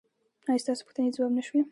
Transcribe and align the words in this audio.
ایا 0.47 0.61
ستاسو 0.63 0.83
پوښتنې 0.87 1.13
ځواب 1.15 1.31
نه 1.37 1.43
شوې؟ 1.47 1.61